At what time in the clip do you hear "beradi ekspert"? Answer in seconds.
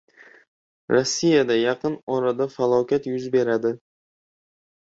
3.37-3.83